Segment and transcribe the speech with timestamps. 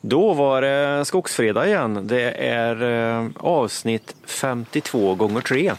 [0.00, 2.06] Då var det Skogsfredag igen.
[2.06, 2.82] Det är
[3.22, 5.72] eh, avsnitt 52 gånger 3.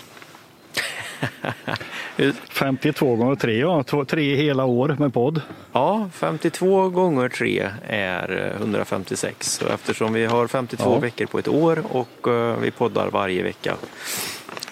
[2.49, 3.83] 52 gånger 3, ja.
[4.07, 5.41] Tre hela år med podd.
[5.73, 9.51] Ja, 52 gånger 3 är 156.
[9.51, 10.99] Så eftersom vi har 52 Ja.
[10.99, 13.75] veckor på ett år och eh, vi poddar varje vecka.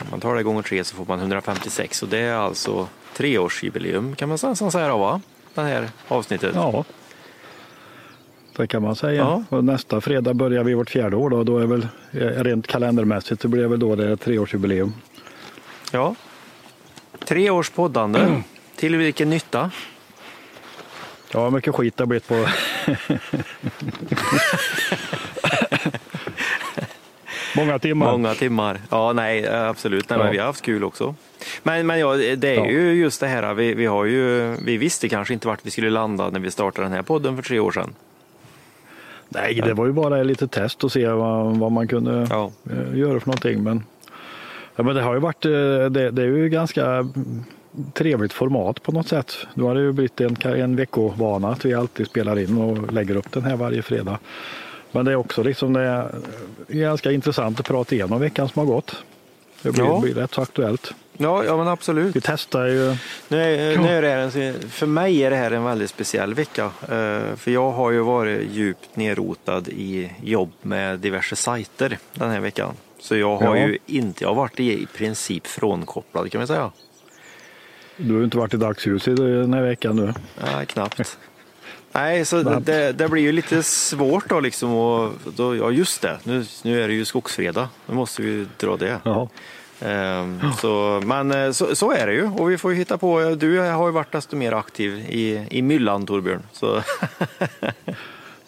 [0.02, 4.16] Om man tar det gånger 3 så får man 156 och det är alltså treårsjubileum
[4.16, 5.22] kan man nästan säga då va?
[5.54, 6.52] Det här avsnittet.
[6.56, 6.84] Ja.
[8.56, 9.42] Det kan man säga.
[9.50, 9.62] Ja.
[9.62, 11.30] Nästa fredag börjar vi vårt fjärde år.
[11.30, 14.94] Då, då är väl, eh, rent kalendermässigt så blir det väl då det är treårsjubileum.
[15.92, 16.16] Ja.
[17.26, 18.42] Tre års poddande.
[18.76, 19.72] Till vilken nytta?
[21.34, 22.46] Ja, mycket skit det har blivit på...
[27.56, 28.12] Många timmar.
[28.12, 28.80] Många timmar.
[28.90, 30.10] Ja, nej, absolut.
[30.10, 30.32] Nej, men Ja.
[30.32, 31.16] vi har haft kul också.
[31.64, 32.66] Men, men ja, det är Ja.
[32.66, 35.90] ju just det här, vi, vi, har ju, vi visste kanske inte vart vi skulle
[35.90, 37.94] landa när vi startade den här podden för tre år sedan.
[39.36, 42.52] Nej, det var ju bara ett litet test och se vad, vad man kunde Ja.
[42.70, 43.64] eh, göra för någonting.
[43.64, 43.84] Men,
[44.76, 47.08] ja, men det har ju varit, eh, det, det är ju ganska
[47.94, 49.38] trevligt format på något sätt.
[49.54, 53.16] Nu har det ju blivit en, en veckovana att vi alltid spelar in och lägger
[53.16, 54.20] upp den här varje fredag.
[54.92, 56.10] Men det är också liksom det är
[56.68, 59.04] ganska intressant att prata igenom veckan som har gått.
[59.62, 60.00] Det blir, Ja.
[60.04, 60.94] blir rätt så aktuellt.
[61.18, 62.16] Ja, ja men absolut.
[62.16, 62.90] Vi testar ju,
[63.28, 63.38] Nu
[63.78, 66.64] nu är det här för mig är det här en väldigt speciell vecka.
[66.66, 72.40] Eh, För jag har ju varit djupt nerrotad i jobb med diverse sajter den här
[72.40, 72.74] veckan.
[73.00, 73.68] Så jag har Ja.
[73.68, 76.72] ju inte, jag har varit i, princip frånkopplad kan man säga.
[77.98, 80.14] du har ju inte varit i dagsljus i den här veckan nu.
[80.44, 81.18] Nej, knappt.
[81.92, 84.74] Nej, så det, det blir ju lite svårt då liksom.
[84.74, 86.20] Och, då, ja, just det.
[86.24, 87.68] Nu, nu är det ju skogsfredag.
[87.86, 89.00] Nu måste vi dra det.
[89.04, 89.30] Ja.
[89.86, 92.28] Ehm, så, men eh, så, så är det ju.
[92.28, 93.36] Och vi får ju hitta på.
[93.40, 96.42] Du har ju varit desto mer aktiv i, i myllan, Torbjörn.
[96.52, 96.82] Så,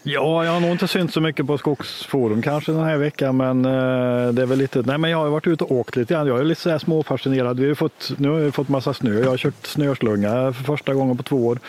[0.09, 3.65] Ja, jag har nog inte synt så mycket på Skogsforum kanske den här veckan, men
[3.65, 6.27] eh, det är väl lite, nej men jag har varit ute och åkt lite grann.
[6.27, 7.59] Jag är lite så här småfascinerad.
[7.59, 9.19] Vi har fått, nu har vi fått massa snö.
[9.19, 11.59] Jag har kört snöslunga för första gången på två år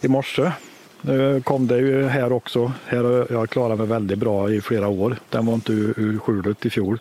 [0.00, 0.52] i morse.
[1.00, 2.72] Nu kom det ju här också.
[2.86, 5.16] Här har jag klarat mig väldigt bra i flera år.
[5.30, 6.98] Den var inte ur, ur skjulet i fjol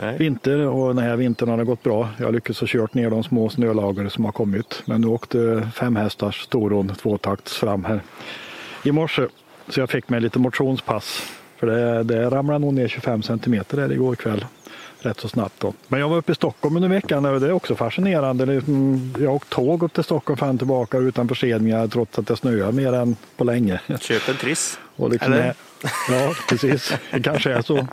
[0.00, 0.16] nej.
[0.18, 2.08] Vinter och den här vintern har det gått bra.
[2.18, 4.82] Jag har lyckats ha kört ner de små snölager som har kommit.
[4.84, 8.00] Men nu åkte fem hästars storon tvåtakts fram här
[8.82, 9.22] i morse.
[9.68, 11.22] Så jag fick mig lite motionspass.
[11.56, 14.44] För det, det ramlade nog ner 25 centimeter där igår kväll.
[15.00, 15.72] Rätt så snabbt då.
[15.88, 18.44] Men jag var uppe i Stockholm under veckan och det är också fascinerande.
[18.44, 22.26] Mm, Jag har åkt tåg upp till Stockholm fram och tillbaka utan förseningar trots att
[22.26, 23.80] det snöar mer än på länge.
[24.00, 24.78] Köp en triss.
[24.96, 25.54] Och liksom Eller?
[26.10, 26.92] Ja, precis.
[27.10, 27.86] Det kanske är så.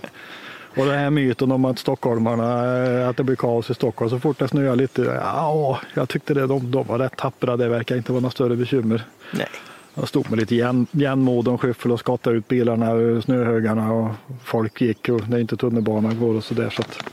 [0.77, 4.19] Och den här myten om att stockholmarna, eh, att det blir kaos i Stockholm så
[4.19, 5.01] fort det snöar lite.
[5.01, 7.57] Ja, jag tyckte det, de, de var rätt tappra.
[7.57, 9.03] Det verkar inte vara några större bekymmer.
[9.33, 9.47] Nej.
[9.93, 14.09] Jag stod med lite järn- järnmod och skyffel och skottade ut bilarna ur snöhögarna och
[14.43, 16.69] folk gick och när inte tunnelbanan går och sådär.
[16.69, 17.03] Så att,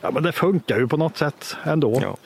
[0.00, 1.98] ja, men det funkar ju på något sätt ändå.
[2.02, 2.16] Ja.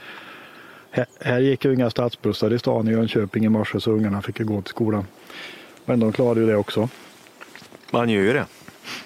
[0.90, 4.38] Här, här gick ju inga stadsbussar i stan i Jönköping i morse så ungarna fick
[4.38, 5.06] ju gå till skolan.
[5.84, 6.88] Men de klarade ju det också.
[7.90, 8.44] Man gör ju det.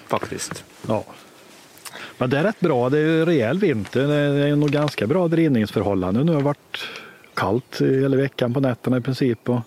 [0.07, 0.63] Faktiskt.
[0.87, 1.03] Ja.
[2.19, 2.89] Men det är rätt bra.
[2.89, 4.07] Det är rejäl vinter.
[4.07, 4.15] Det
[4.49, 6.25] är nog ganska bra drivningsförhållanden.
[6.25, 6.79] Nu har det varit
[7.33, 9.59] kallt hela veckan på nätterna i princip och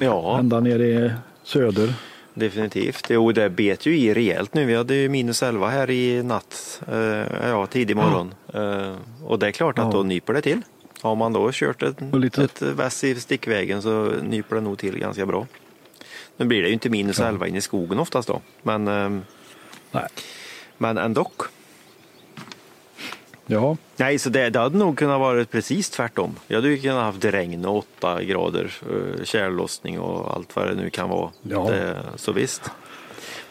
[0.00, 1.10] Ja, ända ner i
[1.44, 1.94] söder.
[2.34, 3.06] definitivt.
[3.10, 4.64] Jo, det bet ju i rejält nu.
[4.64, 6.80] Vi hade ju minus 11 här i natt.
[6.92, 8.34] Eh, ja, tidig morgon.
[8.54, 8.94] Eh,
[9.24, 9.90] och det är klart att Ja.
[9.92, 10.60] då nyper det till.
[11.02, 14.98] Har man då kört ett, lite- ett väss i stickvägen så nyper det nog till
[14.98, 15.46] ganska bra.
[16.36, 18.40] Nu blir det ju inte minus 11 in i skogen oftast då.
[18.62, 19.22] Men, ehm,
[19.92, 20.04] Nej.
[20.78, 21.30] men ändå.
[23.46, 26.36] Ja, Nej, så det, det hade nog kunnat vara precis tvärtom.
[26.46, 30.74] Jag hade ju kunnat haft regn och 8 grader, eh, tjällossning och allt vad det
[30.74, 31.30] nu kan vara.
[31.42, 31.66] Ja.
[31.70, 32.70] Det, så visst.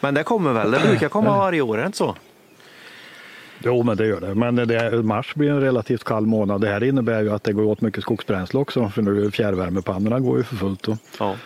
[0.00, 2.16] Men det kommer väl, det brukar komma varje år, är det inte så?
[3.64, 4.34] jo men det gör det.
[4.34, 6.60] Men det, mars blir en relativt kall månad.
[6.60, 8.88] Det här innebär ju att det går åt mycket skogsbränsle också.
[8.88, 10.88] För nu fjärrvärmepannorna går ju för fullt.
[10.88, 11.36] Och Ja.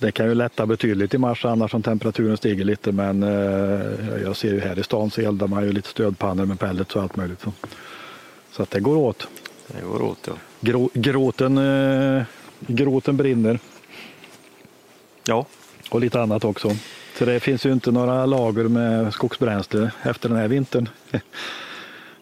[0.00, 2.92] Det kan ju lätta betydligt i mars annars om temperaturen stiger lite.
[2.92, 6.58] Men eh, jag ser ju här i stan så eldar man ju lite stödpannor med
[6.58, 7.40] pellets och allt möjligt.
[7.40, 7.52] Så,
[8.52, 9.28] så att det går åt.
[9.66, 10.32] Det går åt ja.
[10.60, 12.22] Grå, gråten, eh,
[12.58, 13.58] gråten brinner
[15.26, 15.46] Ja,
[15.90, 16.70] och lite annat också.
[17.18, 20.88] Så det finns ju inte några lager med skogsbränsle efter den här vintern.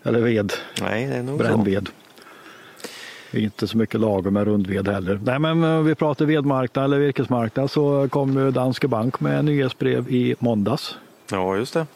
[0.02, 1.44] Eller ved, nej det är nog så.
[1.44, 1.88] brännved.
[1.88, 2.07] Är
[3.32, 5.20] Inte så mycket lager med rundved heller.
[5.24, 10.34] Nej, men om vi pratar vedmarknad eller virkesmarknad så kom Danske Bank med nyhetsbrev i
[10.38, 10.94] måndags.
[11.30, 11.86] Ja, just det.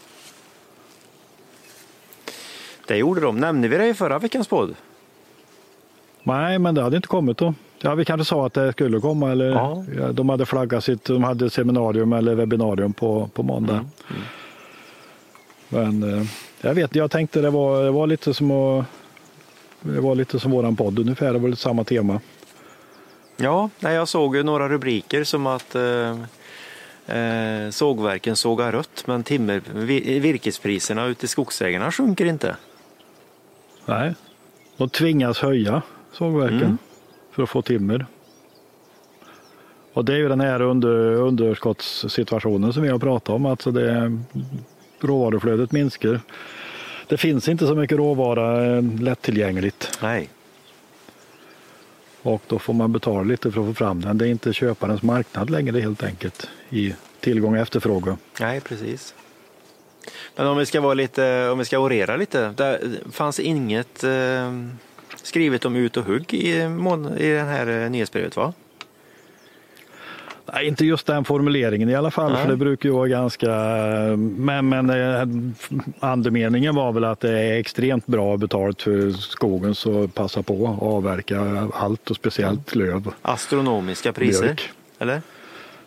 [2.86, 3.36] Det gjorde de.
[3.36, 4.74] Nämnde vi det i förra veckans podd?
[6.22, 7.54] Nej, men det hade inte kommit då.
[7.78, 9.84] Ja, vi kanske sa att det skulle komma eller Ja.
[9.98, 13.84] ja, de hade flaggat sitt, de hade seminarium eller webbinarium på, på måndag.
[14.10, 14.22] Mm,
[15.98, 16.26] Men eh,
[16.60, 18.84] jag vet, jag tänkte det var, det var lite som att
[19.82, 22.20] det var lite som våran podd ungefär, det var lite samma tema.
[23.36, 26.10] Ja, jag såg ju några rubriker som att eh,
[27.16, 32.56] eh, sågverken sågar rött men timmer, vi- virkespriserna ute i skogsägarna sjunker inte.
[33.86, 34.14] Nej,
[34.76, 35.82] de tvingas höja
[36.12, 36.78] sågverken Mm.
[37.32, 38.06] för att få timmer.
[39.92, 44.18] Och det är ju den här under, underskottssituationen som vi har pratat om, alltså det
[45.00, 46.20] råvaruflödet minskar.
[47.12, 50.28] Det finns inte så mycket råvara eh, lättillgängligt Nej,
[52.22, 54.18] och då får man betala lite för att få fram den.
[54.18, 58.16] Det är inte köparens marknad längre helt enkelt i tillgång och efterfrågan.
[58.40, 59.14] nej precis.
[60.36, 62.80] Men om vi ska vara lite, om vi ska orera lite, det
[63.10, 64.52] fanns inget eh,
[65.22, 66.50] skrivet om ut och hugg i,
[67.18, 68.52] i den här eh, nyhetsbrevet va?
[70.52, 72.42] Nej, inte just den formuleringen i alla fall, Nej.
[72.42, 73.50] för det brukar ju vara ganska...
[74.16, 75.26] Men, men eh,
[76.00, 80.82] andemeningen var väl att det är extremt bra betalt för skogen, så passa på att
[80.82, 83.08] avverka allt och speciellt löv.
[83.22, 84.70] Astronomiska priser, Björk.
[84.98, 85.22] eller?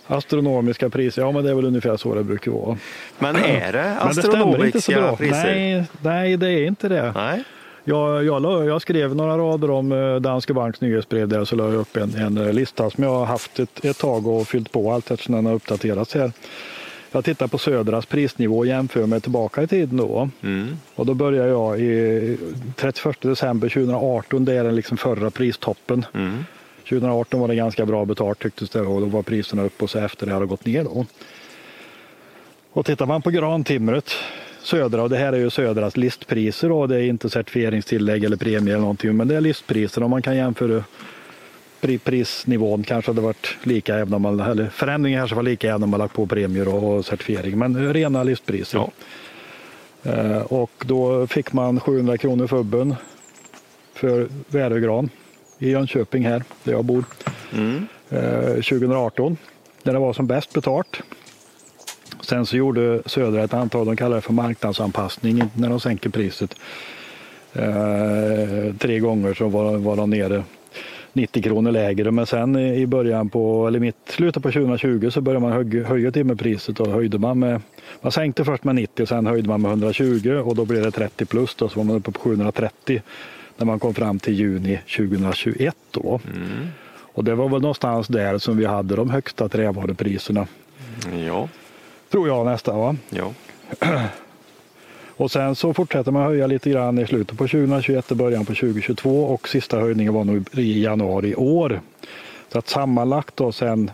[0.08, 2.78] Astronomiska priser, ja men det är väl ungefär så det brukar vara.
[3.20, 5.56] Men är det Men det astronomiska priser?
[5.56, 7.12] Nej, nej, det är inte det.
[7.16, 7.44] Nej.
[7.88, 11.76] Jag, jag, jag skrev några rader om eh, Danske Banks nyhetsbrev där så la jag
[11.76, 14.92] upp en, en eh, lista som jag har haft ett, ett tag och fyllt på
[14.92, 16.32] allt eftersom den har uppdaterats här.
[17.12, 20.30] Jag tittar på Södras prisnivå och jämför med tillbaka i tiden då.
[20.44, 20.78] Mm.
[20.96, 22.38] Och då börjar jag i
[22.76, 26.06] 31 december 2018, det är den liksom förra pristoppen.
[26.14, 26.46] Mm.
[26.90, 30.00] 2018 var det ganska bra betalt tycktes det och då var priserna upp och så
[30.00, 31.06] efter det har gått ner då.
[32.72, 34.12] Och tittar man på grantimret
[34.66, 38.74] Södra, och det här är ju Södras listpriser och det är inte certifieringstillägg eller premie
[38.74, 40.84] eller någonting, men det är listpriser och man kan jämföra
[41.82, 45.84] pri- prisnivån kanske hade varit lika även om man, eller förändringen kanske var lika även
[45.84, 48.78] om man lagt på premier och, och certifiering, men rena listpriser.
[48.80, 48.92] Ja.
[50.12, 52.96] Eh, och då fick man 700 kronor fubben
[53.94, 55.10] för Värögran
[55.60, 57.04] i Jönköping här, där jag bor,
[57.54, 57.88] Mm.
[58.10, 59.38] eh, 2018,
[59.84, 61.02] när det var som bäst betalt.
[62.22, 66.56] Sen så gjorde Södra ett antal, de kallar det för marknadsanpassning när de sänker priset.
[67.54, 70.44] Eh, tre gånger så var, var de nere
[71.14, 75.42] 90 kronor lägre men sen i början på, eller mitt, slutet på 2020 så började
[75.42, 77.62] man höja, höja timmerpriset och höjde man med,
[78.02, 80.92] man sänkte först med 90 och sen höjde man med 120 och då blev det
[80.92, 83.02] 30 plus då så var man uppe på 730
[83.58, 86.20] när man kom fram till juni 2021 då.
[86.36, 86.68] Mm.
[86.88, 90.48] Och det var väl någonstans där som vi hade de högsta trävarupriserna.
[91.28, 91.48] Ja.
[92.16, 92.96] Tror jag nästan va.
[93.10, 93.34] ja.
[95.18, 98.54] Och sen så fortsätter man höja lite grann i slutet på 2021 och början på
[98.54, 101.82] 2022 och sista höjningen var nog i januari i år.
[102.52, 103.92] Så att sammanlagt då sen,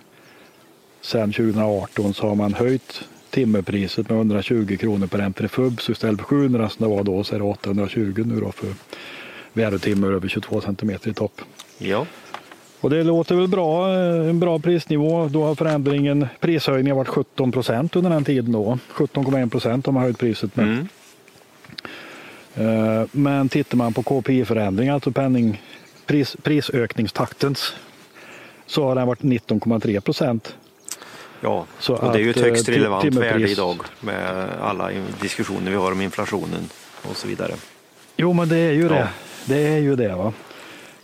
[1.02, 6.26] sen 2018 så har man höjt timmerpriset med 120 kronor per M3 så istället för
[6.26, 8.70] 700 som det var då så är det 820 nu då för
[9.54, 11.42] vädertimmer över 22 centimeter i topp.
[11.78, 12.06] ja.
[12.81, 15.28] Och det låter väl bra, eh, en bra prisnivå.
[15.28, 18.78] Då har förändringen, prishöjningen varit 17 procent under den tiden då.
[18.94, 20.66] 17,1 procent har man höjt priset med.
[20.66, 20.88] Mm.
[23.00, 25.62] Eh, Men tittar man på KPI-förändring, alltså penning,
[26.06, 27.74] pris, prisökningstaktens,
[28.66, 30.56] så har den varit 19,3 procent.
[31.42, 34.89] Ja, Så och det är ju ett att, högst eh, relevant värde idag med alla
[35.22, 36.70] diskussioner vi har om inflationen
[37.10, 37.51] och så vidare.
[38.17, 38.89] Jo, men det är ju Ja.
[38.89, 39.10] det.
[39.46, 40.15] Det är ju det.
[40.15, 40.34] va.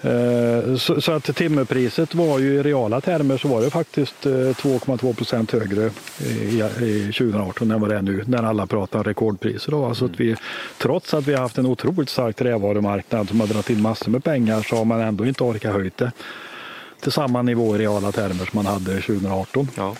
[0.02, 4.30] Eh, Så, så att timmerpriset var ju i reala termer så var det faktiskt eh,
[4.32, 9.72] 2,2 procent högre i, i 2018 än vad det är nu när alla pratar rekordpriser.
[9.72, 9.86] Då.
[9.86, 10.36] Alltså att vi,
[10.78, 14.24] trots att vi har haft en otroligt stark trävarumarknad som har dragit in massor med
[14.24, 16.12] pengar så har man ändå inte orkat höjt det
[17.02, 19.96] till samma nivå i reala termer som man hade 2018 Ja.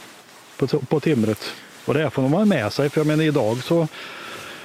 [0.58, 1.54] på, på timret.
[1.86, 3.88] Och det får man med sig, för jag menar idag så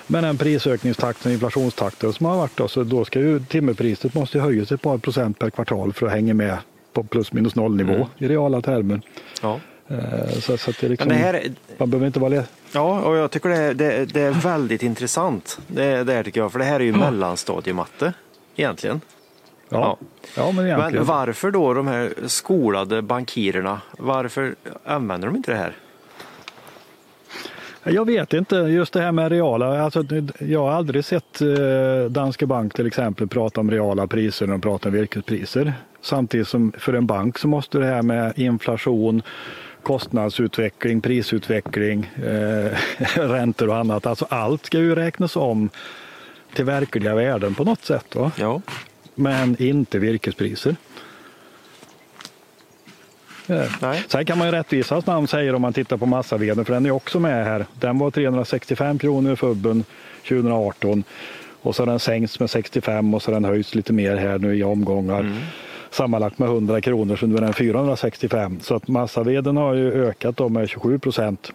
[0.06, 4.38] med den prisökningstakten och inflationstakten som har varit då, så då ska ju timmerpriset måste
[4.38, 6.56] ju höjas ett par procent per kvartal för att hänga med
[6.92, 8.06] på plus minus noll nivå Mm.
[8.18, 9.00] i reala termer.
[9.42, 9.60] Ja.
[9.88, 12.42] Eh, Så, så det liksom, Men det här, är- Man behöver inte vara le-
[12.72, 15.58] ja, och jag tycker det är, det, det är väldigt intressant.
[15.66, 18.12] Det, det här tycker jag, för det här är ju mellanstadiematte
[18.56, 19.00] egentligen.
[19.68, 19.96] Ja,
[20.36, 20.52] ja.
[20.52, 20.94] men egentligen.
[20.94, 24.54] Men varför då de här skolade bankirerna, varför
[24.84, 25.76] använder de inte det här?
[27.84, 29.82] Jag vet inte, just det här med reala.
[29.82, 30.04] Alltså,
[30.38, 34.60] jag har aldrig sett eh, Danske Bank till exempel prata om reala priser när de
[34.60, 35.72] pratar om virkespriser.
[36.00, 39.22] Samtidigt som för en bank så måste det här med inflation,
[39.82, 42.78] kostnadsutveckling, prisutveckling, eh,
[43.16, 44.06] räntor och annat.
[44.06, 45.70] Alltså allt ska ju räknas om
[46.54, 48.14] till verkliga värden på något sätt.
[48.14, 48.32] Va?
[48.36, 48.62] Ja,
[49.14, 50.76] Men inte virkespriser.
[53.82, 54.04] Nej.
[54.08, 56.90] Sen kan man ju rättvisas namn säger om man tittar på massaveden, för den är
[56.90, 57.66] också med här.
[57.74, 59.84] Den var 365 kronor fubben
[60.28, 61.04] 2018
[61.62, 64.38] och så har den sänkts med 65 och så har den höjts lite mer här
[64.38, 65.20] nu i omgångar.
[65.20, 65.36] Mm.
[65.90, 68.60] Sammanlagt med 100 kronor, så nu är den 465.
[68.62, 71.52] Så att massaveden har ju ökat då med 27 procent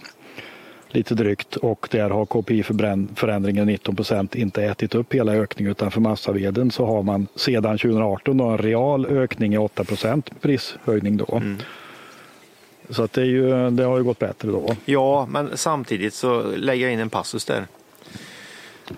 [0.89, 6.01] lite drygt och där har KPI-förändringen 19 procent inte ätit upp hela ökningen utan för
[6.01, 11.37] massaveden så har man sedan 2018 en real ökning i 8 procent prishöjning då.
[11.37, 11.57] Mm.
[12.89, 14.75] Så att det, är ju, det har ju gått bättre då.
[14.85, 17.67] Ja, men samtidigt så lägger jag in en passus där.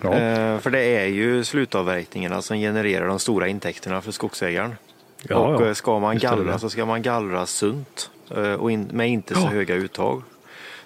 [0.02, 0.14] Ja.
[0.14, 4.74] Eh, för det är ju slutavverkningarna som genererar de stora intäkterna för skogsägaren.
[5.22, 5.68] Ja, och ja.
[5.68, 9.46] Eh, ska man gallra så ska man gallra sunt eh, och in, med inte så
[9.46, 10.22] höga uttag.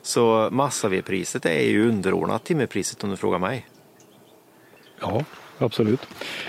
[0.02, 3.66] Så massavedpriset är ju underordnat timmerpriset om du frågar mig.
[5.00, 5.24] Ja,
[5.58, 6.00] absolut.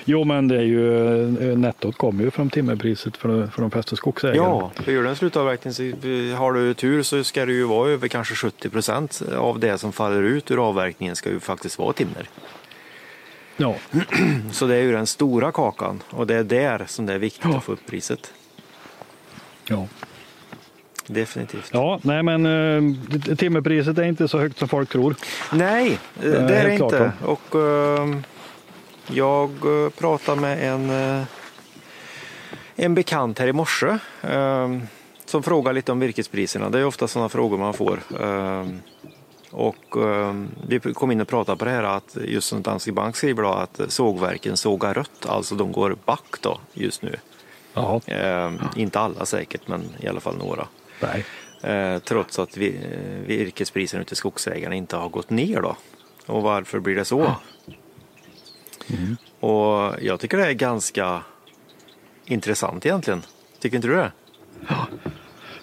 [0.06, 3.96] Jo, men det är ju, eh, nettot kommer ju från timmerpriset för, för de flesta
[3.96, 4.38] skogsägare.
[4.38, 5.84] Ja, för gör du en slutavverkning så
[6.38, 9.92] har du tur så ska det ju vara över kanske 70 procent av det som
[9.92, 12.30] faller ut ur avverkningen ska ju faktiskt vara timmer.
[13.58, 13.76] Ja.
[14.52, 17.46] Så det är ju den stora kakan och det är där som det är viktigt
[17.52, 17.58] ja.
[17.58, 18.34] att få upp priset.
[19.68, 19.88] Ja.
[21.08, 21.70] Definitivt.
[21.74, 22.96] Ja, nej men uh,
[23.36, 25.16] timmerpriset är inte så högt som folk tror.
[25.54, 27.12] Nej, det är det inte.
[27.26, 28.18] Och uh,
[29.08, 31.24] jag uh, pratade med en, uh,
[32.76, 33.98] en bekant här i morse
[35.26, 36.70] som frågar lite om virkespriserna.
[36.70, 38.00] Det är ofta sådana frågor man får.
[39.52, 39.96] Och
[40.68, 43.50] vi kom in och pratade på det här att just som Danske Bank skriver då
[43.50, 47.16] att sågverken sågar rött, alltså de går back då just nu.
[47.74, 48.02] Jaha.
[48.76, 50.68] Inte alla säkert, men i alla fall några.
[51.00, 51.26] Nej.
[51.66, 55.76] Eh, trots att vi, eh, virkespriserna ute i skogsägarna inte har gått ner då.
[56.26, 57.36] Och varför blir det så?
[58.88, 59.18] Mm.
[59.40, 61.22] Och jag tycker det är ganska
[62.26, 63.22] intressant egentligen.
[63.60, 64.12] Tycker inte du det?
[64.68, 64.88] Ja.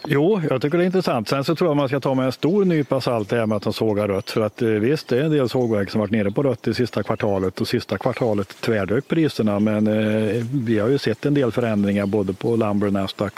[0.06, 1.28] Jo, jag tycker det är intressant.
[1.28, 3.56] Sen så tror jag man ska ta med en stor nypa salt det här med
[3.56, 4.30] att de sågar rött.
[4.30, 6.74] För att eh, visst, det är en del sågverk som varit nere på rött det
[6.74, 9.60] sista kvartalet och sista kvartalet tvärdök priserna.
[9.60, 13.32] Men eh, vi har ju sett en del förändringar både på Lumber och Nasdaq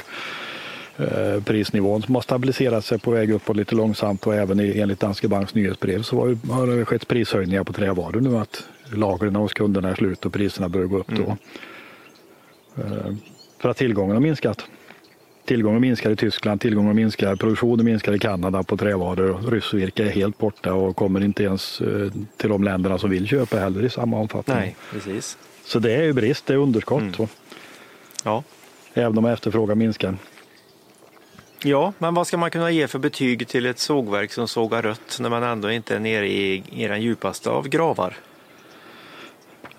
[0.97, 5.29] Eh, prisnivån som har stabiliserat sig på väg uppåt lite långsamt och även enligt Danske
[5.29, 9.95] Banks nyhetsbrev så har det skett prishöjningar på trävaror nu att lagren hos kunderna är
[9.95, 11.37] slut och priserna börjar gå upp då.
[12.83, 13.19] Mm.
[13.59, 14.65] För att tillgången har minskat.
[15.45, 19.51] Tillgången minskar i Tyskland, tillgången minskar, produktionen minskar i Kanada på trävaror.
[19.51, 23.57] Ryssvirke är helt borta och kommer inte ens eh, till de länderna som vill köpa
[23.57, 24.57] heller i samma omfattning.
[24.57, 25.39] Nej, precis.
[25.65, 27.19] Så det är ju brist, det är underskott.
[27.19, 27.29] Mm.
[28.25, 28.43] Ja.
[28.95, 30.17] Även om efterfrågan minskar.
[31.63, 35.19] Ja, men vad ska man kunna ge för betyg till ett sågverk som sågar rött
[35.21, 38.17] när man ändå inte är nere i, i den djupaste av gravar?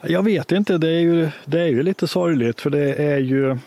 [0.08, 3.58] Jag vet inte, det är ju, det är ju lite sorgligt för det är ju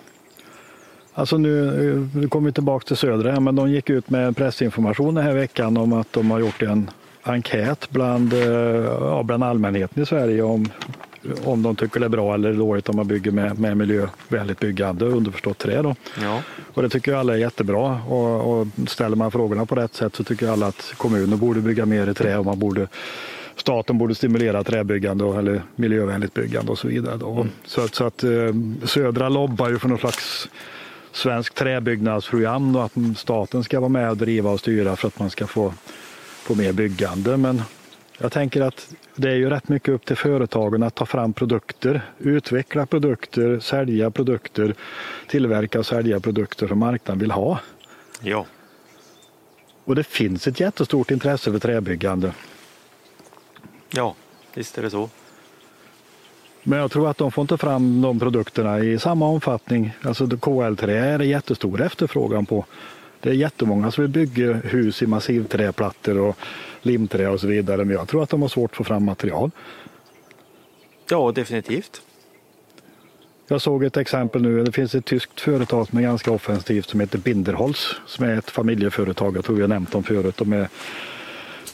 [1.14, 5.24] Alltså nu, nu kommer vi tillbaka till Södra, men de gick ut med pressinformation den
[5.24, 6.90] här veckan om att de har gjort en
[7.22, 8.40] enkät bland, eh,
[9.00, 10.68] ja, bland allmänheten i Sverige om
[11.44, 15.04] om de tycker det är bra eller dåligt om man bygger med, med miljövänligt byggande,
[15.04, 15.82] underförstått trä.
[15.82, 15.94] Då.
[16.22, 16.42] Ja.
[16.74, 20.24] Och det tycker alla är jättebra och, och ställer man frågorna på rätt sätt så
[20.24, 22.88] tycker alla att kommuner borde bygga mer i trä och man borde
[23.60, 27.32] staten borde stimulera träbyggande eller miljövänligt byggande och så vidare.
[27.32, 27.48] Mm.
[27.64, 28.30] Så, så, att eh,
[28.84, 30.48] Södra lobbar ju för någon slags
[31.12, 35.30] svensk träbyggnadsprogram och att staten ska vara med och driva och styra för att man
[35.30, 35.74] ska få,
[36.42, 37.36] få mer byggande.
[37.36, 37.62] Men
[38.18, 42.00] jag tänker att det är ju rätt mycket upp till företagen att ta fram produkter,
[42.18, 44.74] utveckla produkter, sälja produkter,
[45.28, 47.58] tillverka och sälja produkter som marknaden vill ha.
[48.20, 48.46] Ja.
[49.84, 52.32] Och det finns ett jättestort intresse för träbyggande.
[53.90, 54.14] Ja,
[54.54, 55.10] visst är det så.
[56.62, 59.92] Men jag tror att de får inte fram de produkterna i samma omfattning.
[60.02, 62.64] Alltså KL-trä är det jättestor efterfrågan på.
[63.20, 66.36] Det är jättemånga som vill bygga hus i massivträplattor och
[66.82, 67.84] limträ och så vidare.
[67.84, 69.50] Men jag tror att de har svårt att få fram material.
[71.10, 72.02] Ja, definitivt.
[73.48, 74.64] Jag såg ett exempel nu.
[74.64, 78.50] Det finns ett tyskt företag som är ganska offensivt som heter Binderholz som är ett
[78.50, 79.36] familjeföretag.
[79.36, 80.36] Jag tror vi har nämnt dem förut.
[80.36, 80.68] De, är,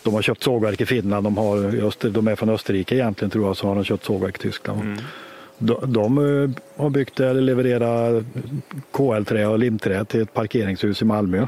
[0.04, 1.26] de har köpt sågverk i Finland.
[1.26, 3.56] De, har, de är från Österrike egentligen tror jag.
[3.56, 4.80] Så har de köpt sågverk i Tyskland.
[4.80, 4.98] Mm.
[5.58, 6.50] De, de, eh,
[6.82, 8.24] har byggt eller levererat
[8.92, 11.46] KL-trä och limträ till ett parkeringshus i Malmö.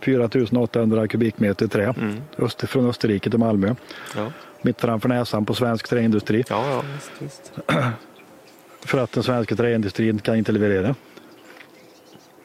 [0.00, 2.16] 4800 kubikmeter trä mm.
[2.38, 3.74] öster, från Österrike till Malmö.
[4.16, 4.32] Ja.
[4.62, 6.44] Mitt framför näsan på svensk träindustri.
[6.48, 7.52] Ja, ja, visst, visst.
[8.86, 10.94] För att den svenska träindustrin kan inte leverera.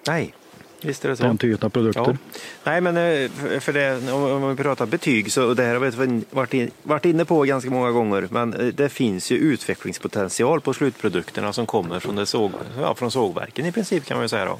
[0.08, 0.34] Nej,
[0.82, 1.24] visst är det så.
[1.24, 2.02] Den typen av produkter.
[2.02, 2.40] Ja.
[2.64, 6.74] Nej, men eh, för det, om vi pratar betyg så det här har vi varit,
[6.84, 8.28] varit inne på ganska många gånger.
[8.32, 13.66] Men eh, det finns ju utvecklingspotential på slutprodukterna som kommer från, såg, ja, från sågverken
[13.66, 14.46] i princip kan man ju säga.
[14.46, 14.60] Då.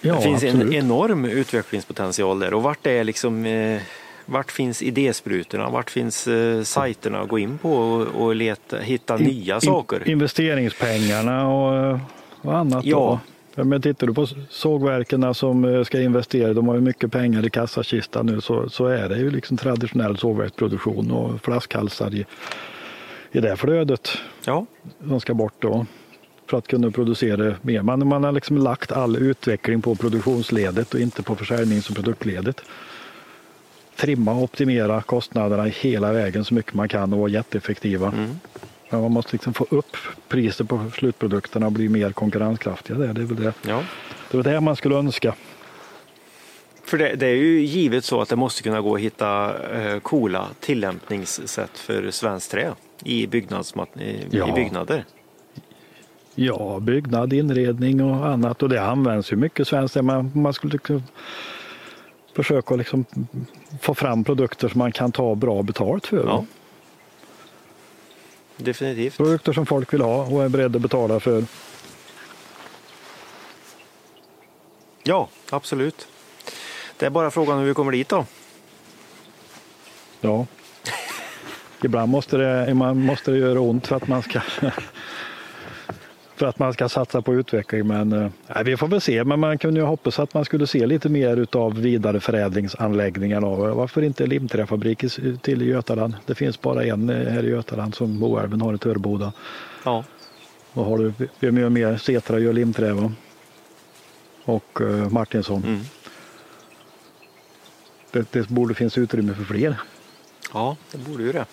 [0.00, 0.66] Ja, det finns absolut.
[0.66, 3.80] en enorm utvecklingspotential där och vart är liksom eh,
[4.30, 5.70] vart finns idésprutorna?
[5.70, 10.08] Vart finns eh, sajterna att gå in på och, och leta, hitta in, nya saker?
[10.08, 11.98] Investeringspengarna och,
[12.42, 12.84] och annat.
[12.84, 12.96] Ja.
[12.96, 13.20] Då.
[13.64, 17.50] Men tittar du på sågverken som eh, ska investera, de har ju mycket pengar i
[17.50, 22.26] kassakistan nu, så, så är det ju liksom traditionell sågverksproduktion och flaskhalsar i,
[23.32, 24.10] i det flödet.
[24.44, 24.66] Ja.
[24.98, 25.86] De ska bort då
[26.50, 27.82] för att kunna producera mer.
[27.82, 32.60] Man, man har liksom lagt all utveckling på produktionsledet och inte på försäljnings och produktledet.
[33.96, 38.08] Trimma och optimera kostnaderna hela vägen så mycket man kan och vara jätteeffektiva.
[38.08, 38.30] Mm.
[38.90, 39.96] Men man måste liksom få upp
[40.28, 42.98] priset på slutprodukterna och bli mer konkurrenskraftiga.
[42.98, 43.52] Det, det är väl det.
[43.62, 43.82] Ja.
[44.30, 45.34] det, är det man skulle önska.
[46.84, 50.00] För det, det, är ju givet så att det måste kunna gå att hitta eh,
[50.00, 52.72] coola tillämpningssätt för svenskt trä
[53.04, 53.28] i, i,
[54.30, 54.48] ja.
[54.48, 55.04] i byggnader.
[56.34, 60.02] Ja, byggnad, inredning och annat och det används ju mycket svenskt.
[60.02, 60.78] Man, man skulle
[62.36, 63.04] försöka liksom
[63.80, 66.24] få fram produkter som man kan ta bra betalt för.
[66.24, 66.44] Ja.
[68.64, 69.16] Definitivt.
[69.16, 71.44] Produkter som folk vill ha och är beredda att betala för.
[75.02, 76.08] Ja, absolut.
[76.96, 78.26] Det är bara frågan hur vi kommer dit då.
[80.20, 80.46] Ja.
[81.84, 84.40] Ibland måste det, man måste det göra ont för att man ska
[86.40, 87.86] för att man ska satsa på utveckling.
[87.86, 89.24] Men äh, vi får väl se.
[89.24, 93.40] Men man kunde ju hoppas att man skulle se lite mer av vidareförädlingsanläggningar.
[93.74, 95.04] Varför inte limträfabrik
[95.42, 96.14] till i Götaland?
[96.26, 99.32] Det finns bara en eh, här i Götaland som Moälven har i Töreboda.
[99.84, 100.04] Ja.
[100.72, 101.96] Och har du, vem gör mer?
[101.96, 103.10] Setra gör limträ
[104.44, 105.62] Och uh, Martinsson.
[105.66, 105.80] Mm.
[108.10, 109.76] Det, det borde finnas utrymme för fler.
[110.52, 111.44] Ja, det borde ju det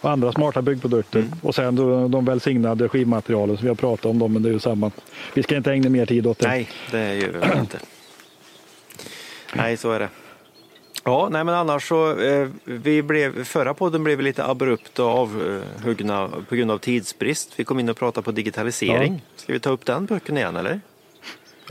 [0.00, 1.18] och andra smarta byggprodukter.
[1.18, 1.32] Mm.
[1.42, 4.52] Och sen de, de välsignade skivmaterialen som vi har pratat om, dem, men det är
[4.52, 4.90] ju samma.
[5.34, 6.48] Vi ska inte ägna mer tid åt det.
[6.48, 7.78] Nej, det gör vi inte.
[9.54, 10.08] nej, så är det.
[11.04, 16.28] Ja, nej men annars så, eh, vi blev, förra podden blev lite abrupt och avhuggna
[16.48, 17.52] på grund av tidsbrist.
[17.56, 19.12] Vi kom in och pratade på digitalisering.
[19.12, 19.42] Ja.
[19.42, 20.80] Ska vi ta upp den böcken igen eller?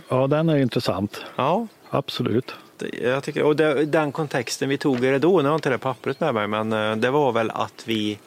[0.10, 1.21] Ja, den är intressant.
[1.36, 1.67] Ja.
[1.89, 2.56] Absolut
[3.02, 5.78] jag tycker, och det, den kontexten vi tog i det då, nu har inte det
[5.78, 8.20] pappret med mig, men eh, det var väl att vi,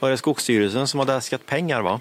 [0.00, 2.00] var det Skogsstyrelsen som hade äskat pengar va?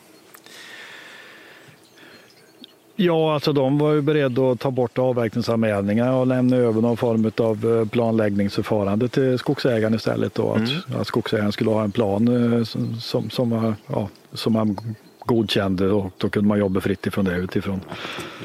[2.95, 7.31] Ja, alltså de var ju beredda att ta bort avverkningsanmälningar och lämna över någon form
[7.37, 10.35] av eh, planläggningsförfarande till skogsägaren istället.
[10.35, 11.01] Då, att, mm.
[11.01, 12.63] att skogsägaren skulle ha en plan eh,
[12.99, 14.77] som, som, ja, som man
[15.25, 17.81] godkände och då kunde man jobba fritt ifrån det utifrån.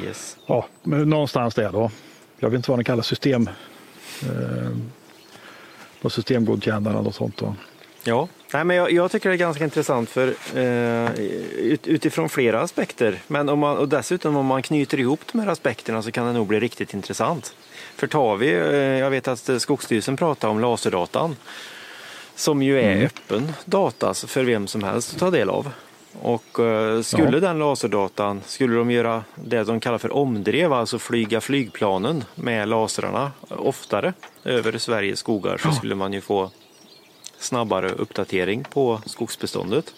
[0.05, 0.37] Yes.
[0.47, 1.91] Ja, någonstans där då
[2.39, 3.51] jag vet inte vad den kallas, system,
[4.23, 7.37] eh, systemgodkännande och sånt.
[7.37, 7.55] Då.
[8.05, 11.15] Ja, Nej, men jag, jag, tycker det är ganska intressant för eh,
[11.57, 13.21] ut, utifrån flera aspekter.
[13.27, 16.33] Men om man, och dessutom om man knyter ihop de här aspekterna så kan det
[16.33, 17.55] nog bli riktigt intressant.
[17.97, 21.37] För tar vi, eh, jag vet att Skogsstyrelsen pratar om laserdatan
[22.35, 23.07] som ju är mm.
[23.07, 25.71] öppen data för vem som helst att ta del av.
[26.23, 27.41] Och uh, skulle ja.
[27.41, 33.33] den laserdatan, skulle de göra det de kallar för omdrev, alltså flyga flygplanen med lasrarna
[33.49, 34.13] oftare
[34.45, 36.51] över Sveriges skogar så skulle man ju få
[37.39, 39.95] snabbare uppdatering på skogsbeståndet.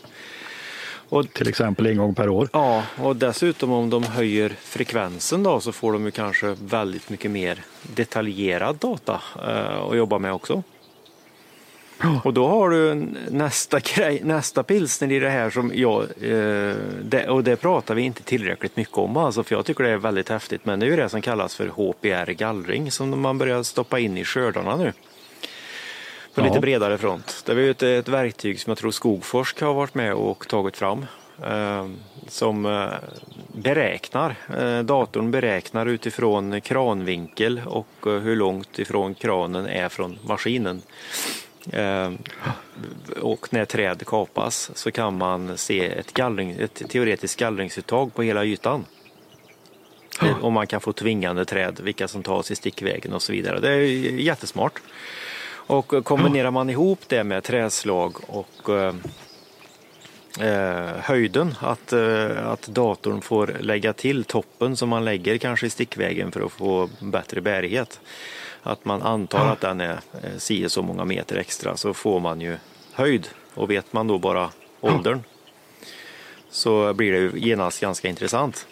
[1.09, 2.49] Och, Till exempel en gång per år.
[2.53, 7.31] Ja, och dessutom om de höjer frekvensen då så får de ju kanske väldigt mycket
[7.31, 10.63] mer detaljerad data uh, att jobba med också.
[12.25, 12.95] Och då har du
[13.31, 18.03] nästa, grej, nästa pilsner i det här som jag, eh, det, och det pratar vi
[18.03, 20.65] inte tillräckligt mycket om alltså, för jag tycker det är väldigt häftigt.
[20.65, 24.19] Men det är ju det som kallas för HPR gallring som man börjar stoppa in
[24.19, 24.93] i skördarna nu.
[26.35, 26.45] På ja.
[26.45, 27.43] lite bredare front.
[27.47, 30.77] Det är ju ett, ett verktyg som jag tror Skogforsk har varit med och tagit
[30.77, 31.07] fram.
[31.45, 31.87] Eh,
[32.29, 32.89] som eh,
[33.53, 40.83] beräknar, eh, datorn beräknar utifrån kranvinkel och eh, hur långt ifrån kranen är från maskinen
[43.21, 48.45] och när träd kapas så kan man se ett, gallring, ett teoretiskt gallringsuttag på hela
[48.45, 48.85] ytan.
[50.41, 53.61] Och man kan få tvingande träd, vilka som tas i stickvägen och så vidare.
[53.61, 53.83] Det är
[54.21, 54.83] jättesmart.
[55.69, 58.95] Och kombinerar man ihop det med träslag och eh,
[60.41, 65.71] eh, höjden, att, eh, att datorn får lägga till toppen som man lägger kanske i
[65.71, 68.01] stickvägen för att få bättre bärighet
[68.63, 72.41] att man antar att den är eh, si så många meter extra så får man
[72.41, 72.57] ju
[72.93, 75.23] höjd och vet man då bara åldern
[76.51, 78.67] så blir det ju genast ganska intressant.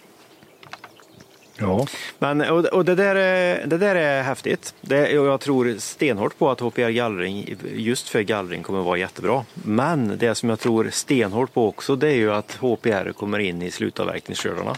[1.58, 1.86] Ja.
[2.18, 4.74] Men, och, och det, där är, det där är häftigt.
[4.80, 9.44] Det, jag tror stenhårt på att HPR gallring just för gallring kommer vara jättebra.
[9.54, 13.62] Men det som jag tror stenhårt på också det är ju att HPR kommer in
[13.62, 14.76] i slutavverkningsskördarna.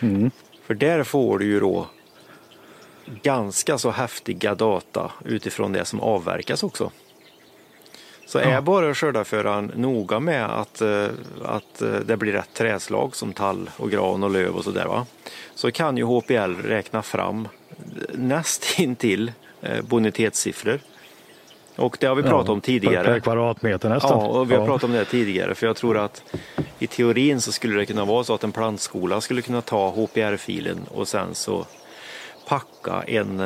[0.00, 0.30] Mm.
[0.66, 1.86] För där får du ju då
[3.22, 6.90] ganska så häftiga data utifrån det som avverkas också.
[8.26, 11.06] Så är bara skördarföraren noga med att, eh,
[11.44, 15.04] att eh, det blir rätt träslag som tall och gran och löv och sådär.
[15.54, 17.48] Så kan ju HPL räkna fram
[18.12, 20.80] nästintill eh, bonitetssiffror.
[21.76, 23.04] Och det har vi pratat ja, om tidigare.
[23.04, 24.18] Per kvadratmeter nästan.
[24.18, 25.54] Ja, och vi har pratat om det tidigare.
[25.54, 26.22] För jag tror att
[26.78, 30.78] i teorin så skulle det kunna vara så att en plantskola skulle kunna ta HPR-filen
[30.94, 31.66] och sen så
[32.46, 33.40] packa en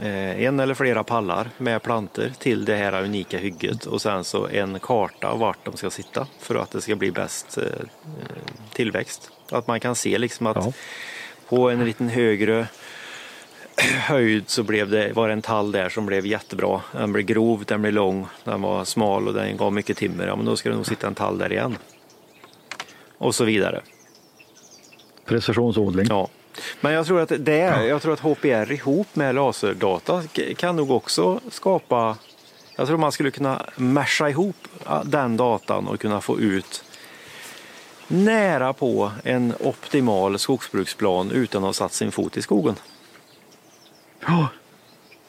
[0.00, 4.48] Eh, en eller flera pallar med planter till det här unika hygget och sen så
[4.48, 7.64] en karta vart de ska sitta för att det ska bli bäst eh,
[8.72, 9.30] tillväxt.
[9.50, 10.72] Att man kan se liksom att ja.
[11.48, 12.68] på en liten högre
[14.00, 16.80] höjd så blev det, var det en tall där som blev jättebra.
[16.92, 20.26] Den blev grov, den blev lång, den var smal och den gav mycket timmer.
[20.26, 21.78] Ja, men då ska det nog sitta en tall där igen.
[23.18, 23.80] Och så vidare.
[25.24, 26.06] Precisionsodling.
[26.08, 26.28] Ja.
[26.80, 30.22] Men jag tror att det är, jag tror att HPR ihop med laserdata
[30.56, 32.16] kan nog också skapa,
[32.76, 34.56] jag tror man skulle kunna mesha ihop
[35.04, 36.84] den datan och kunna få ut
[38.08, 42.74] nära på en optimal skogsbruksplan utan att ha satt sin fot i skogen.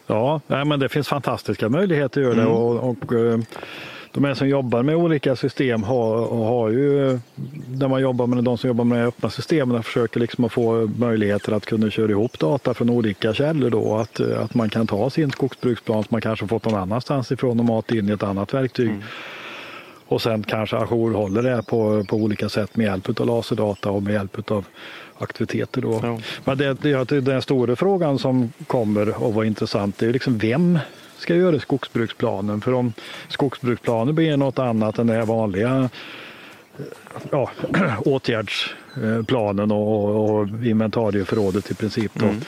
[0.08, 2.42] Ja, ja men det finns fantastiska möjligheter att göra det.
[2.42, 2.54] Mm.
[2.54, 3.40] Och, och, eh,
[4.12, 7.20] de här som jobbar med olika system har, har ju,
[7.68, 11.52] när man jobbar med de som jobbar med öppna systemen, försöker liksom att få möjligheter
[11.52, 13.96] att kunna köra ihop data från olika källor då.
[13.96, 17.66] Att, att man kan ta sin skogsbruksplan som man kanske fått någon annanstans ifrån och
[17.66, 18.90] mata in i ett annat verktyg.
[18.90, 19.04] Mm.
[20.08, 24.14] Och sen kanske ajourhåller det på, på olika sätt med hjälp av laserdata och med
[24.14, 24.66] hjälp av
[25.18, 25.82] aktiviteter.
[25.82, 26.00] Då.
[26.04, 26.20] Ja.
[26.44, 30.80] Men det, det, den stora frågan som kommer att vara intressant är liksom vem
[31.18, 32.62] ska göra skogsbruksplanen.
[32.62, 32.94] För om
[33.28, 35.90] skogsbruksplanen blir något annat än det vanliga
[37.32, 37.52] ja,
[38.06, 42.12] åtgärdsplanen och, och inventarieförrådet i princip.
[42.14, 42.26] Då.
[42.26, 42.42] Mm.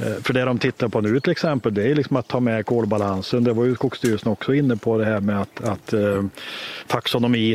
[0.00, 2.66] Eh, för det de tittar på nu till exempel, det är liksom att ta med
[2.66, 3.44] kolbalansen.
[3.44, 6.24] Det var ju Skogsstyrelsen också inne på det här med att, att eh,
[6.86, 7.54] taxonomi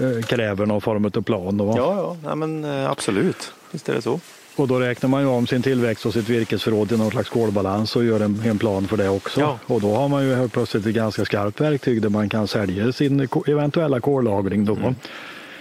[0.00, 1.56] eh, kräver någon form av plan.
[1.56, 3.52] Då, Ja, ja ja men, eh, absolut.
[3.70, 4.20] Visst är det så.
[4.56, 7.96] Och då räknar man ju om sin tillväxt och sitt virkesförråd till någon slags kolbalans
[7.96, 9.40] och gör en, en plan för det också.
[9.40, 9.58] Ja.
[9.66, 13.28] Och då har man ju plötsligt ett ganska skarpt verktyg där man kan sälja sin
[13.46, 14.74] eventuella kollagring då.
[14.74, 14.94] Mm.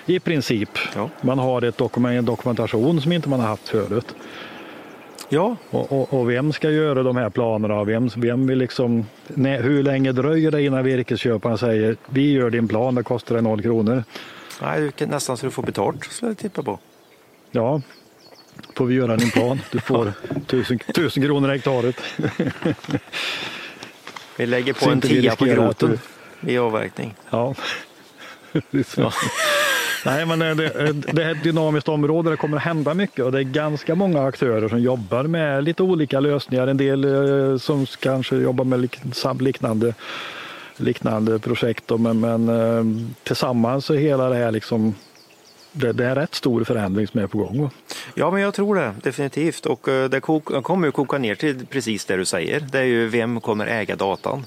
[0.06, 0.70] I princip.
[0.96, 1.10] Ja.
[1.22, 4.16] Man har ett dokument, en dokumentation som inte man har haft förut.
[5.30, 5.56] Ja.
[5.70, 7.84] Och, och, och, vem ska göra de här planerna?
[7.84, 12.68] Vem, vem vill liksom, nej, hur länge dröjer det innan virkesköparen säger vi gör din
[12.68, 14.04] plan, det kostar dig noll kronor?
[14.62, 16.80] Nej, nästan så du får betalt skulle jag tippa på.
[17.52, 17.82] Ja,
[18.80, 19.60] får vi göra din plan.
[19.72, 20.14] Du får
[20.48, 21.96] tusen, tusen kronor hektaret.
[24.38, 26.00] Vi lägger på en tia på groten
[26.42, 27.16] i avverkning.
[27.30, 27.56] Ja.
[28.96, 29.12] ja.
[30.06, 30.54] Nej, men det,
[31.14, 32.30] det är ett dynamiskt område.
[32.30, 35.84] Det kommer att hända mycket och det är ganska många aktörer som jobbar med lite
[35.84, 36.68] olika lösningar.
[36.68, 38.90] En del eh, som kanske jobbar med
[39.40, 39.94] liknande,
[40.78, 41.90] liknande projekt.
[42.00, 42.84] Men, men eh,
[43.24, 44.96] tillsammans är hela det här liksom
[45.72, 47.70] det, det, är rätt stor förändring som är på gång.
[48.14, 49.66] Ja, men jag tror det definitivt.
[49.66, 52.60] Och eh, det kommer ju koka ner till precis det du säger.
[52.60, 54.46] Det är ju vem kommer äga datan?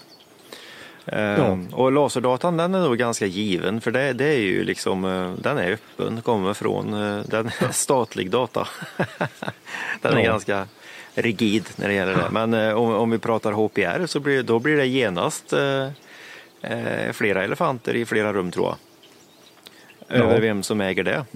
[1.04, 1.12] Ja.
[1.12, 5.32] Ehm, och laserdatan den är nog ganska given för det, det är ju liksom, eh,
[5.42, 8.68] den är öppen, kommer från, eh, den är statlig data.
[10.00, 10.30] den är ja.
[10.30, 10.66] ganska
[11.14, 12.28] rigid när det gäller det.
[12.30, 15.88] Men om, om vi pratar HPR så blir, då blir det genast eh,
[17.12, 18.76] flera elefanter i flera rum tror jag
[20.12, 21.24] över vem som äger det.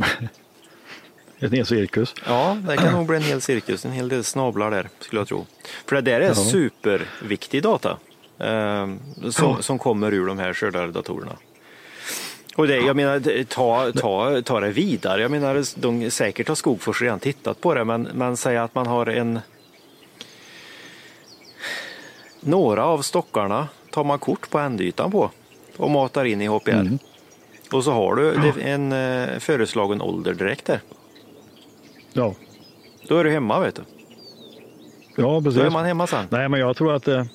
[1.39, 2.15] En hel cirkus.
[2.27, 5.29] Ja, det kan nog bli en hel cirkus, en hel del snablar där skulle jag
[5.29, 5.47] tro.
[5.87, 6.35] För det där är ja.
[6.35, 7.97] superviktig data
[8.39, 8.87] eh,
[9.31, 9.57] som, ja.
[9.61, 11.37] som kommer ur de här skördardatorerna.
[12.57, 15.23] Och det, jag menar, ta, ta, ta det vidare.
[15.23, 18.87] Jag menar, de, säkert har Skogfors redan tittat på det, men, men säg att man
[18.87, 19.41] har en...
[22.41, 25.31] Några av stockarna tar man kort på ändytan på
[25.77, 26.71] och matar in i HPR.
[26.71, 26.99] Mm.
[27.73, 30.81] Och så har du en eh, föreslagen ålder direkt där.
[32.13, 32.35] Ja.
[33.09, 33.83] Då är du hemma vet du.
[35.17, 35.61] Ja, precis.
[35.61, 36.25] Då är man hemma sen.
[36.31, 37.29] Nej, men jag tror att det,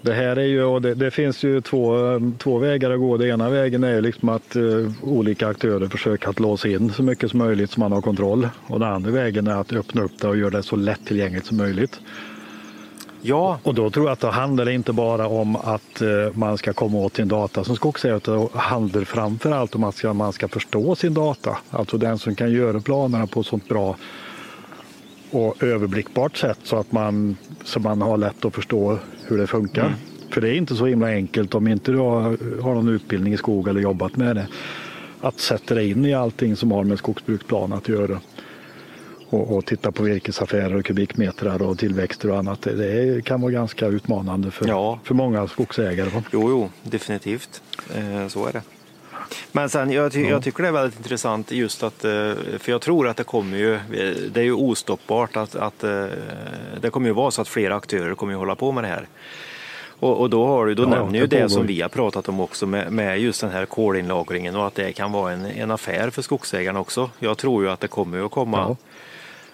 [0.00, 1.96] det här är ju, och det, det, finns ju två,
[2.38, 3.16] två vägar att gå.
[3.16, 7.30] Den ena vägen är liksom att uh, olika aktörer försöker att låsa in så mycket
[7.30, 8.48] som möjligt så man har kontroll.
[8.66, 11.56] Och den andra vägen är att öppna upp det och göra det så lättillgängligt som
[11.56, 12.00] möjligt.
[13.22, 13.58] Ja.
[13.62, 16.98] Och då tror jag att det handlar inte bara om att eh, man ska komma
[16.98, 20.94] åt sin data som skogsägare, utan det handlar framför allt om att man ska förstå
[20.94, 21.58] sin data.
[21.70, 23.96] Alltså den som kan göra planerna på ett sånt bra
[25.30, 29.86] och överblickbart sätt så att man, så man har lätt att förstå hur det funkar.
[29.86, 29.98] Mm.
[30.30, 32.22] För det är inte så himla enkelt om inte du har,
[32.62, 34.46] har någon utbildning i skog eller jobbat med det.
[35.20, 38.20] Att sätta dig in i allting som har med skogsbruksplan att göra.
[39.30, 42.62] Och, och titta på virkesaffärer och kubikmetrar och tillväxter och annat.
[42.62, 44.98] Det kan vara ganska utmanande för, ja.
[45.04, 46.10] för många skogsägare.
[46.14, 47.62] Jo, jo, definitivt.
[47.94, 48.62] Eh, så är det.
[49.52, 52.10] Men sen, jag, ty jag, tycker det är väldigt intressant just att, eh,
[52.58, 53.78] för jag tror att det kommer ju,
[54.32, 56.06] det är ju ostoppbart att, att eh,
[56.80, 59.08] det kommer ju vara så att flera aktörer kommer ju hålla på med det här.
[60.00, 62.28] Och, och då, har du, då ja, nämner ju det, det som vi har pratat
[62.28, 65.70] om också med, med just den här kolinlagringen och att det kan vara en, en
[65.70, 67.10] affär för skogsägarna också.
[67.18, 68.76] Jag tror ju att det kommer att komma ja.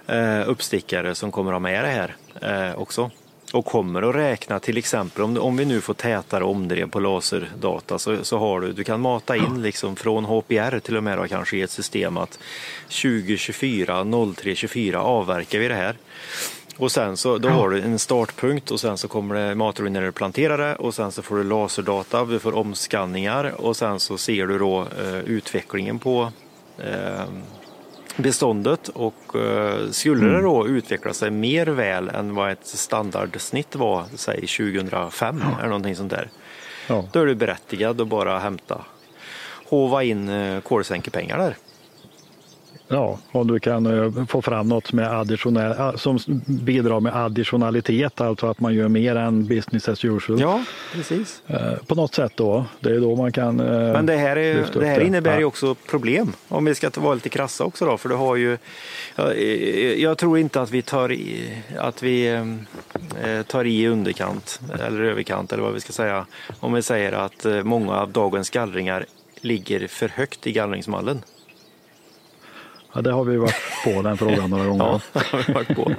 [0.07, 3.11] Eh, uppstickare som kommer att ha med det här eh, också.
[3.53, 7.99] Och kommer att räkna till exempel om, om vi nu får tätare omdrev på laserdata
[7.99, 11.27] så, så har du, du kan mata in liksom från HPR till och med då,
[11.27, 12.39] kanske i ett system att
[12.89, 15.97] 2024, 0324 avverkar vi det här.
[16.77, 20.77] Och sen så då har du en startpunkt och sen så kommer det planterar det
[20.77, 24.81] och sen så får du laserdata, du får omskanningar och sen så ser du då
[24.81, 26.33] eh, utvecklingen på
[26.79, 27.25] eh,
[28.17, 30.35] beståndet och eh, skulle mm.
[30.35, 35.59] det då utveckla sig mer väl än vad ett standardsnitt var, säg 2005 ja.
[35.59, 36.29] eller någonting sånt där.
[36.87, 37.05] Ja.
[37.13, 38.85] Då är du berättigad att bara hämta,
[39.69, 41.57] hova in eh, kolsänkepengar där.
[42.89, 48.21] Ja, om du kan eh, få fram något som, är additionell, som bidrar med additionalitet,
[48.21, 50.41] alltså att man gör mer än business as usual.
[50.41, 51.43] Ja, precis.
[51.47, 52.65] Eh, på något sätt då.
[52.81, 55.75] Det är då man kan eh, Men det här, är, det här innebär ju också
[55.75, 58.59] problem, om vi ska vara lite krassa också då, för du har ju
[59.97, 62.41] jag tror inte att vi tar i, att vi
[63.47, 66.27] tar i underkant eller överkant eller vad vi ska säga
[66.61, 69.07] om vi säger att många av dagens gallringar
[69.41, 71.23] ligger för högt i gallringsmallen.
[72.95, 73.55] Ja, det har vi varit
[73.85, 74.85] på den frågan några gånger.
[75.13, 75.93] ja, har vi varit på.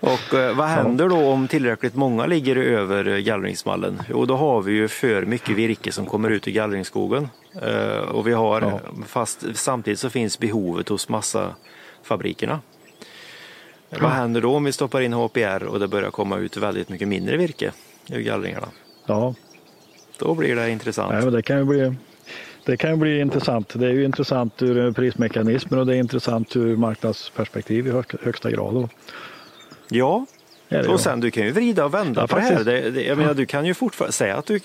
[0.00, 4.02] Och eh, vad händer då om tillräckligt många ligger över gallringsmallen?
[4.10, 7.28] Jo, då har vi ju för mycket virke som kommer ut i gallringsskogen.
[7.62, 8.80] Eh, och vi har, ja.
[9.06, 12.60] fast samtidigt så finns behovet hos massafabrikerna.
[13.90, 13.98] Ja.
[14.00, 17.08] Vad händer då om vi stoppar in HPR och det börjar komma ut väldigt mycket
[17.08, 17.72] mindre virke
[18.10, 18.68] ur gallringarna?
[19.06, 19.34] Ja.
[20.18, 21.24] Då blir det intressant.
[21.24, 21.94] Ja, det kan ju bli
[22.64, 23.72] det kan bli intressant.
[23.74, 28.88] Det är ju intressant ur prismekanismer och det är intressant ur marknadsperspektiv i högsta grad.
[29.88, 30.26] Ja,
[30.88, 32.64] och sen du kan ju vrida och vända ja, på faktiskt.
[32.64, 32.82] det här.
[32.82, 34.60] Det, det, jag menar, du kan ju fortfarande säga att du,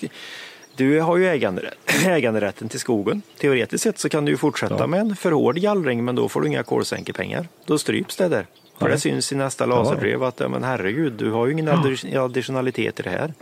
[0.76, 3.22] du har ju äganderätt, äganderätten till skogen.
[3.38, 4.86] Teoretiskt sett så kan du ju fortsätta ja.
[4.86, 7.48] med en för hård gallring men då får du inga kolsänkepengar.
[7.64, 8.46] Då stryps det där.
[8.78, 8.94] För Nej.
[8.94, 11.68] det syns i nästa laserbrev att men herregud, du har ju ingen
[12.16, 13.32] additionalitet i det här.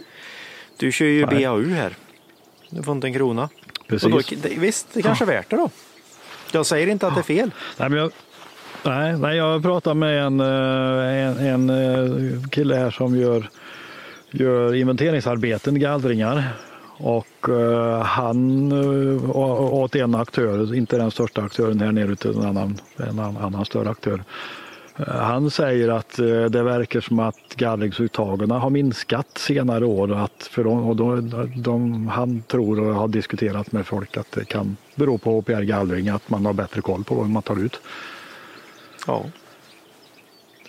[0.76, 1.44] Du kör ju Nej.
[1.44, 1.96] BAU här.
[2.70, 3.48] Du får inte en krona.
[3.88, 4.10] Precis.
[4.10, 5.70] Då, visst, det kanske är värt det då.
[6.52, 7.50] Jag säger inte att det är fel.
[7.76, 8.10] Nej, men jag,
[8.82, 13.48] nej, nej, jag pratade med en, eh, en, en eh, kille här som gör,
[14.30, 16.44] gör inventeringsarbeten, gallringar.
[16.98, 19.36] Och uh, han uh,
[19.74, 23.90] åt en aktör, inte den största aktören här nere utan en annan, en annan större
[23.90, 24.24] aktör.
[24.98, 30.48] Han säger att eh, det verkar som att gallringsuttagen har minskat senare år och att
[30.50, 34.76] för dem, och de, de, han tror och har diskuterat med folk att det kan
[34.94, 37.80] bero på HPR-gallring, att man har bättre koll på vad man tar ut.
[39.06, 39.24] Ja.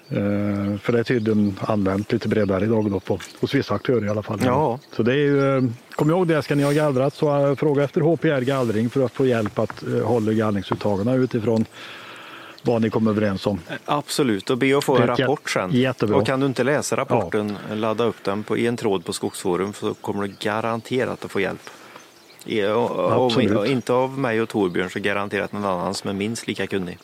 [0.10, 4.10] Eh, för det är tydligen använt lite bredare idag då på, hos vissa aktörer i
[4.10, 4.40] alla fall.
[4.44, 4.80] Ja.
[4.96, 5.64] Så det är ju, eh,
[5.96, 9.60] kom ihåg det, ska ni ha gallrat så fråga efter HPR-gallring för att få hjälp
[9.60, 11.66] att hålla gallringsuttagen utifrån
[12.68, 13.60] vad ni kom överens om.
[13.86, 15.72] Absolut, och be att få en rapport sen.
[15.72, 16.18] Jättebra.
[16.18, 17.76] Och kan du inte läsa rapporten, ja.
[17.76, 21.70] ladda upp den på, en tråd på Skogsforum så kommer du garanterat att få hjälp.
[23.16, 26.98] Om, inte av mig och Torbjörn så garanterat någon annan som är minst lika kunnig.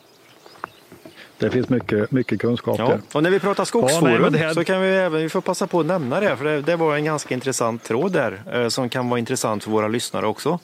[1.38, 2.88] Det finns mycket, mycket kunskap ja.
[2.88, 3.02] där.
[3.14, 4.54] Och när vi pratar Skogsforum ja, nej, här...
[4.54, 6.96] så kan vi även vi får passa på att nämna det, för det, det var
[6.96, 10.60] en ganska intressant tråd där eh, som kan vara intressant för våra lyssnare också.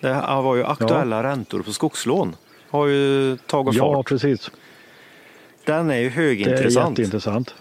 [0.00, 1.22] Det var ju aktuella ja.
[1.22, 2.36] räntor på skogslån
[2.72, 3.96] har ju tagit ja, fart.
[3.96, 4.50] Ja, precis.
[5.64, 6.96] Den är ju högintressant.
[6.96, 7.54] Det är jätteintressant.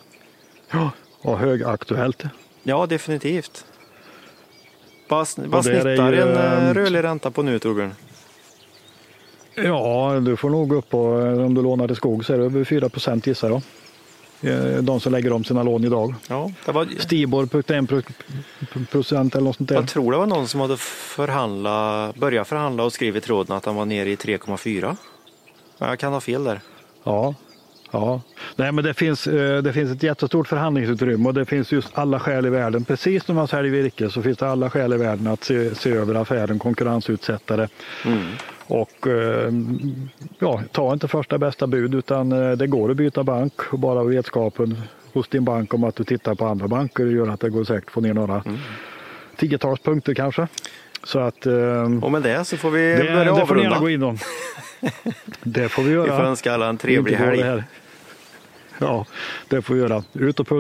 [0.71, 2.23] Ja, och högaktuellt.
[2.63, 3.65] Ja, definitivt.
[5.07, 7.93] Vad, vad snittar ju, en äh, rörlig ränta på nu, Torbjörn?
[9.55, 11.07] Ja, du får nog upp på,
[11.45, 13.61] om du lånar till skog så är det över 4 procent gissar jag.
[14.41, 16.15] Eh, de som lägger om sina lån idag.
[16.27, 16.87] Ja, det var...
[16.99, 19.75] Stibor 1 procent eller något sånt där.
[19.75, 23.75] Jag tror det var någon som hade förhandla, börjat förhandla och skrivit tråden att han
[23.75, 24.95] var nere i 3,4.
[25.77, 26.59] Jag kan ha fel där.
[27.03, 27.35] Ja,
[27.91, 28.21] Ja,
[28.55, 32.19] nej men det finns, eh, det finns ett jättestort förhandlingsutrymme och det finns just alla
[32.19, 32.85] skäl i världen.
[32.85, 35.89] Precis när man säljer virke så finns det alla skäl i världen att se, se
[35.91, 37.69] över affären, konkurrensutsätta det.
[38.05, 38.27] Mm.
[38.71, 39.51] Och eh,
[40.39, 44.03] ja, ta inte första bästa bud utan eh, det går att byta bank och bara
[44.03, 44.81] vetskapen
[45.13, 47.87] hos din bank om att du tittar på andra banker gör att det går säkert
[47.87, 48.57] att få ner några mm.
[49.37, 50.47] tiotals punkter kanske.
[51.03, 51.45] Så att,
[52.01, 54.17] och med det så får vi det, börja det får ni gärna gå in om.
[55.43, 56.03] Det får vi göra.
[56.03, 57.63] Vi får önska alla en trevlig helg.
[58.77, 59.05] Ja,
[59.47, 60.03] det får vi göra.
[60.13, 60.59] Ut och pulsa